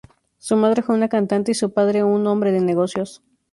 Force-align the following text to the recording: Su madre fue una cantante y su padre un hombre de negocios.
Su 0.39 0.57
madre 0.57 0.81
fue 0.81 0.95
una 0.95 1.09
cantante 1.09 1.51
y 1.51 1.53
su 1.53 1.73
padre 1.73 2.03
un 2.03 2.25
hombre 2.25 2.51
de 2.51 2.61
negocios. 2.61 3.21